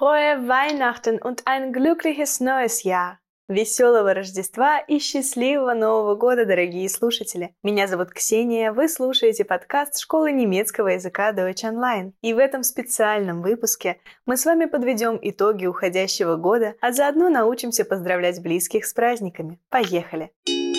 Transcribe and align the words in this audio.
Frohe 0.00 0.48
Weihnachten 0.48 1.20
und 1.20 1.46
ein 1.46 1.74
glückliches 1.74 2.40
neues 2.40 2.84
Jahr! 2.84 3.18
Веселого 3.48 4.14
Рождества 4.14 4.78
и 4.78 4.98
счастливого 4.98 5.74
Нового 5.74 6.14
года, 6.14 6.46
дорогие 6.46 6.88
слушатели! 6.88 7.54
Меня 7.62 7.86
зовут 7.86 8.08
Ксения, 8.10 8.72
вы 8.72 8.88
слушаете 8.88 9.44
подкаст 9.44 10.00
Школы 10.00 10.32
немецкого 10.32 10.88
языка 10.88 11.32
Deutsch 11.32 11.64
Online. 11.64 12.12
И 12.22 12.32
в 12.32 12.38
этом 12.38 12.62
специальном 12.62 13.42
выпуске 13.42 14.00
мы 14.24 14.38
с 14.38 14.46
вами 14.46 14.64
подведем 14.64 15.18
итоги 15.20 15.66
уходящего 15.66 16.36
года, 16.36 16.76
а 16.80 16.92
заодно 16.92 17.28
научимся 17.28 17.84
поздравлять 17.84 18.40
близких 18.40 18.86
с 18.86 18.94
праздниками. 18.94 19.60
Поехали! 19.68 20.32
Поехали! 20.46 20.69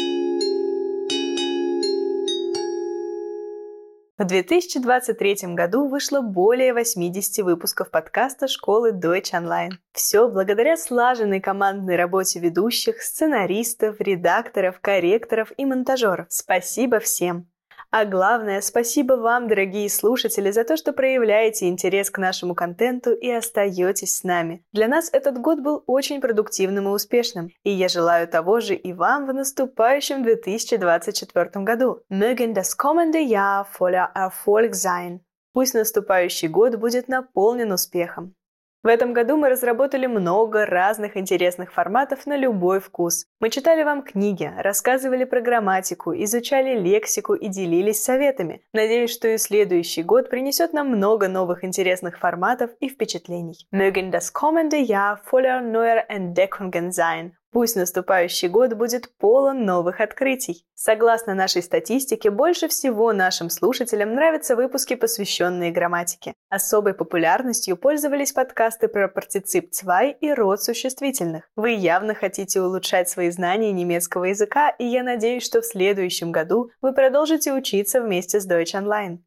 В 4.22 4.26
2023 4.26 5.56
году 5.56 5.88
вышло 5.88 6.22
более 6.22 6.76
80 6.76 7.44
выпусков 7.44 7.90
подкаста 7.90 8.48
школы 8.48 8.92
Deutsch 8.92 9.34
Online. 9.34 9.72
Все 9.94 10.30
благодаря 10.30 10.78
слаженной 10.78 11.42
командной 11.42 11.96
работе 11.96 12.40
ведущих, 12.40 13.02
сценаристов, 13.02 14.00
редакторов, 14.00 14.80
корректоров 14.80 15.52
и 15.58 15.66
монтажеров. 15.66 16.28
Спасибо 16.30 17.00
всем! 17.00 17.51
А 17.94 18.06
главное, 18.06 18.62
спасибо 18.62 19.14
вам, 19.16 19.50
дорогие 19.50 19.90
слушатели, 19.90 20.50
за 20.52 20.64
то, 20.64 20.78
что 20.78 20.94
проявляете 20.94 21.68
интерес 21.68 22.10
к 22.10 22.20
нашему 22.20 22.56
контенту 22.56 23.12
и 23.12 23.30
остаетесь 23.30 24.16
с 24.16 24.24
нами. 24.24 24.64
Для 24.72 24.88
нас 24.88 25.10
этот 25.12 25.38
год 25.38 25.60
был 25.60 25.84
очень 25.88 26.22
продуктивным 26.22 26.88
и 26.88 26.92
успешным, 26.92 27.50
и 27.64 27.70
я 27.70 27.90
желаю 27.90 28.30
того 28.30 28.62
же 28.62 28.76
и 28.76 28.94
вам 28.94 29.28
в 29.28 29.34
наступающем 29.34 30.24
2024 30.24 31.66
году. 31.66 32.00
Mögen 32.10 32.54
das 32.54 32.78
kommende 32.78 33.20
Jahr 33.20 33.68
voller 33.78 34.10
Erfolg 34.16 34.74
sein. 34.74 35.20
Пусть 35.54 35.74
наступающий 35.74 36.48
год 36.48 36.76
будет 36.76 37.10
наполнен 37.10 37.74
успехом. 37.74 38.36
В 38.84 38.88
этом 38.88 39.14
году 39.14 39.38
мы 39.38 39.50
разработали 39.50 40.08
много 40.08 40.66
разных 40.66 41.16
интересных 41.16 41.72
форматов 41.72 42.26
на 42.26 42.36
любой 42.36 42.80
вкус. 42.80 43.28
Мы 43.40 43.52
читали 43.52 43.84
вам 43.84 44.02
книги, 44.02 44.52
рассказывали 44.58 45.24
про 45.24 45.40
грамматику, 45.40 46.16
изучали 46.16 46.76
лексику 46.80 47.36
и 47.36 47.48
делились 47.48 48.02
советами. 48.02 48.64
Надеюсь, 48.74 49.12
что 49.12 49.28
и 49.28 49.38
следующий 49.38 50.02
год 50.02 50.32
принесет 50.32 50.74
нам 50.74 50.88
много 50.88 51.28
новых 51.28 51.64
интересных 51.64 52.18
форматов 52.18 52.72
и 52.80 52.90
впечатлений. 52.90 53.68
Mögen 53.72 54.10
das 54.10 54.32
kommende 54.34 54.78
Jahr 54.78 55.20
voller 55.30 55.62
neuer 55.62 56.10
Entdeckungen 56.10 56.92
sein. 56.92 57.34
Пусть 57.52 57.76
наступающий 57.76 58.48
год 58.48 58.74
будет 58.74 59.14
полон 59.18 59.66
новых 59.66 60.00
открытий. 60.00 60.66
Согласно 60.74 61.34
нашей 61.34 61.62
статистике, 61.62 62.30
больше 62.32 62.70
всего 62.70 63.12
нашим 63.12 63.50
слушателям 63.50 64.16
нравятся 64.16 64.56
выпуски, 64.56 64.96
посвященные 64.96 65.72
грамматике. 65.72 66.34
Особой 66.50 66.94
популярностью 66.94 67.76
пользовались 67.76 68.32
подкасты 68.32 68.88
про 68.88 69.10
партицип 69.10 69.70
2 69.82 70.04
и 70.22 70.32
род 70.32 70.64
существительных. 70.64 71.50
Вы 71.58 71.72
явно 71.72 72.16
хотите 72.16 72.62
улучшать 72.62 73.10
свои 73.10 73.30
знания 73.32 73.74
немецкого 73.74 74.26
языка, 74.26 74.70
и 74.70 74.86
я 74.86 75.04
надеюсь, 75.04 75.44
что 75.44 75.60
в 75.60 75.66
следующем 75.66 76.32
году 76.32 76.72
вы 76.82 76.94
продолжите 76.94 77.54
учиться 77.54 78.02
вместе 78.02 78.40
с 78.40 78.50
Deutsch 78.50 78.74
Online. 78.74 79.20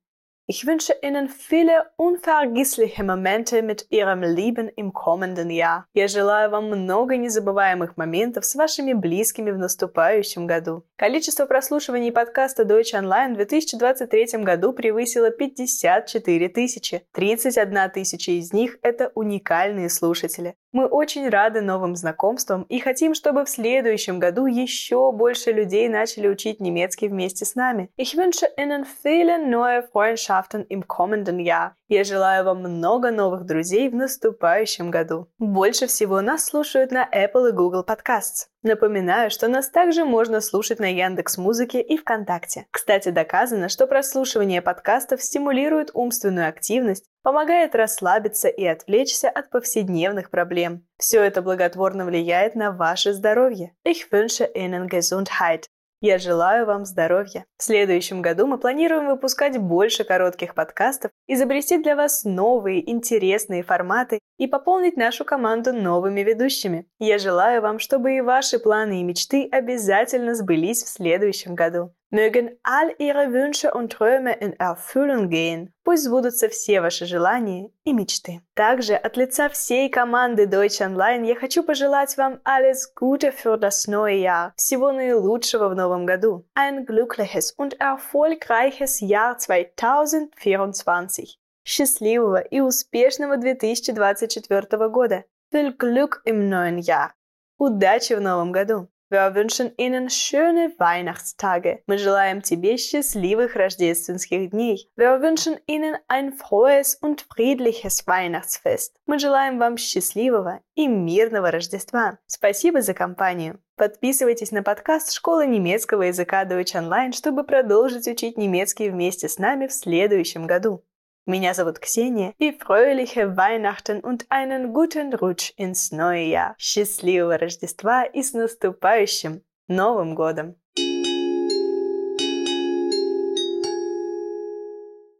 Ich 0.46 0.66
wünsche 0.66 0.94
Ihnen 1.00 1.30
viele 1.30 1.86
unvergessliche 1.96 3.02
Momente 3.02 3.62
mit 3.62 3.86
Ihrem 3.88 4.20
Leben 4.20 4.68
im 4.68 4.92
kommenden 4.92 5.48
Jahr. 5.48 5.86
Я 5.94 6.06
желаю 6.06 6.50
вам 6.50 6.66
много 6.68 7.16
незабываемых 7.16 7.96
моментов 7.96 8.44
с 8.44 8.54
вашими 8.54 8.92
близкими 8.92 9.50
в 9.52 9.56
наступающем 9.56 10.46
году. 10.46 10.84
Количество 10.96 11.46
прослушиваний 11.46 12.12
подкаста 12.12 12.64
Deutsch 12.64 12.92
Online 12.92 13.32
в 13.32 13.36
2023 13.36 14.42
году 14.44 14.74
превысило 14.74 15.30
54 15.30 16.48
тысячи. 16.50 17.06
31 17.12 17.90
тысяча 17.90 18.32
из 18.32 18.52
них– 18.52 18.76
это 18.82 19.12
уникальные 19.14 19.88
слушатели. 19.88 20.56
Мы 20.72 20.86
очень 20.86 21.28
рады 21.28 21.62
новым 21.62 21.96
знакомствам 21.96 22.64
и 22.64 22.80
хотим, 22.80 23.14
чтобы 23.14 23.44
в 23.44 23.48
следующем 23.48 24.18
году 24.18 24.44
еще 24.44 25.10
больше 25.12 25.52
людей 25.52 25.88
начали 25.88 26.28
учить 26.28 26.60
немецкий 26.60 27.08
вместе 27.08 27.46
с 27.46 27.54
нами. 27.54 27.88
Ich 27.96 28.16
wünsche 28.16 28.46
Ihnen 28.58 28.84
viele 29.04 29.38
neue 29.38 29.84
Freundschaften 29.84 30.33
im 30.68 30.86
kommenden 30.86 31.38
Jahr. 31.38 31.74
Я 31.88 32.04
желаю 32.04 32.44
вам 32.44 32.60
много 32.60 33.10
новых 33.10 33.44
друзей 33.44 33.88
в 33.88 33.94
наступающем 33.94 34.90
году. 34.90 35.28
Больше 35.38 35.86
всего 35.86 36.20
нас 36.22 36.46
слушают 36.46 36.90
на 36.92 37.08
Apple 37.12 37.50
и 37.50 37.52
Google 37.52 37.84
Podcasts. 37.84 38.46
Напоминаю, 38.62 39.30
что 39.30 39.48
нас 39.48 39.68
также 39.68 40.06
можно 40.06 40.40
слушать 40.40 40.78
на 40.78 40.90
Яндекс 40.90 41.36
Музыке 41.36 41.82
и 41.82 41.98
ВКонтакте. 41.98 42.66
Кстати, 42.70 43.10
доказано, 43.10 43.68
что 43.68 43.86
прослушивание 43.86 44.62
подкастов 44.62 45.22
стимулирует 45.22 45.90
умственную 45.92 46.48
активность, 46.48 47.04
помогает 47.22 47.74
расслабиться 47.74 48.48
и 48.48 48.64
отвлечься 48.64 49.28
от 49.28 49.50
повседневных 49.50 50.30
проблем. 50.30 50.86
Все 50.98 51.22
это 51.22 51.42
благотворно 51.42 52.06
влияет 52.06 52.54
на 52.54 52.72
ваше 52.72 53.12
здоровье. 53.12 53.74
Ich 53.86 54.10
wünsche 54.10 54.50
Ihnen 54.54 54.88
Gesundheit. 54.88 55.66
Я 56.06 56.18
желаю 56.18 56.66
вам 56.66 56.84
здоровья. 56.84 57.46
В 57.56 57.62
следующем 57.62 58.20
году 58.20 58.46
мы 58.46 58.58
планируем 58.58 59.06
выпускать 59.06 59.56
больше 59.56 60.04
коротких 60.04 60.54
подкастов, 60.54 61.10
изобрести 61.26 61.78
для 61.78 61.96
вас 61.96 62.24
новые 62.24 62.90
интересные 62.90 63.62
форматы 63.62 64.18
и 64.36 64.46
пополнить 64.46 64.98
нашу 64.98 65.24
команду 65.24 65.72
новыми 65.72 66.20
ведущими. 66.20 66.86
Я 66.98 67.16
желаю 67.16 67.62
вам, 67.62 67.78
чтобы 67.78 68.18
и 68.18 68.20
ваши 68.20 68.58
планы 68.58 69.00
и 69.00 69.02
мечты 69.02 69.48
обязательно 69.50 70.34
сбылись 70.34 70.82
в 70.82 70.88
следующем 70.88 71.54
году. 71.54 71.94
Mögen 72.12 72.58
all 72.62 72.94
Ihre 72.98 73.32
Wünsche 73.32 73.72
und 73.72 73.90
Träume 73.90 74.34
in 74.40 74.52
Erfüllung 74.58 75.30
gehen. 75.30 75.73
Пусть 75.84 76.04
сбудутся 76.04 76.48
все 76.48 76.80
ваши 76.80 77.04
желания 77.04 77.70
и 77.84 77.92
мечты. 77.92 78.40
Также 78.54 78.94
от 78.94 79.18
лица 79.18 79.50
всей 79.50 79.90
команды 79.90 80.46
Deutsch 80.46 80.80
Online 80.80 81.26
я 81.26 81.34
хочу 81.34 81.62
пожелать 81.62 82.16
вам 82.16 82.40
alles 82.42 82.86
Gute 82.98 83.30
für 83.30 83.58
das 83.58 83.86
neue 83.86 84.16
Jahr. 84.16 84.54
Всего 84.56 84.92
наилучшего 84.92 85.68
в 85.68 85.74
новом 85.74 86.06
году. 86.06 86.46
Ein 86.54 86.86
glückliches 86.86 87.52
und 87.58 87.78
erfolgreiches 87.78 89.02
Jahr 89.02 89.36
2024. 89.36 91.38
Счастливого 91.66 92.40
и 92.40 92.60
успешного 92.60 93.36
2024 93.36 94.88
года. 94.88 95.24
Viel 95.52 95.76
Glück 95.76 96.22
im 96.24 96.48
neuen 96.48 96.78
Jahr. 96.78 97.10
Удачи 97.58 98.14
в 98.14 98.22
новом 98.22 98.52
году. 98.52 98.88
Wir 99.14 99.32
wünschen 99.36 99.70
Ihnen 99.76 100.10
schöne 100.10 100.72
Weihnachtstage. 100.76 101.84
Мы 101.86 101.98
желаем 101.98 102.42
тебе 102.42 102.76
счастливых 102.76 103.54
рождественских 103.54 104.50
дней. 104.50 104.90
Wir 104.96 105.20
wünschen 105.22 105.56
Ihnen 105.68 105.94
ein 106.08 106.32
frohes 106.32 106.96
und 107.00 107.24
friedliches 107.32 108.08
Weihnachtsfest. 108.08 108.96
Мы 109.06 109.20
желаем 109.20 109.60
вам 109.60 109.76
счастливого 109.76 110.62
и 110.74 110.88
мирного 110.88 111.52
Рождества. 111.52 112.18
Спасибо 112.26 112.82
за 112.82 112.92
компанию. 112.92 113.60
Подписывайтесь 113.76 114.50
на 114.50 114.64
подкаст 114.64 115.12
Школы 115.12 115.46
немецкого 115.46 116.02
языка 116.02 116.44
Deutsch 116.44 116.74
Online, 116.74 117.12
чтобы 117.12 117.44
продолжить 117.44 118.08
учить 118.08 118.36
немецкий 118.36 118.90
вместе 118.90 119.28
с 119.28 119.38
нами 119.38 119.68
в 119.68 119.72
следующем 119.72 120.48
году. 120.48 120.82
Меня 121.26 121.54
зовут 121.54 121.78
Ксения, 121.78 122.34
и 122.36 122.52
fröhliche 122.52 123.34
Weihnachten 123.36 124.00
und 124.00 124.26
einen 124.28 124.74
guten 124.74 125.14
Rutsch 125.14 125.52
ins 125.56 125.90
neue 125.90 126.26
Jahr. 126.26 126.54
Счастливого 126.58 127.38
Рождества 127.38 128.04
и 128.04 128.22
с 128.22 128.34
наступающим 128.34 129.42
Новым 129.66 130.14
годом! 130.14 130.56